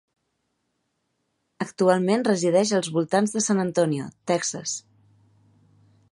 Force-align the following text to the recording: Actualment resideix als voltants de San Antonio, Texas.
Actualment 1.65 2.25
resideix 2.29 2.71
als 2.77 2.89
voltants 2.95 3.35
de 3.35 3.43
San 3.49 3.63
Antonio, 3.65 4.07
Texas. 4.31 4.73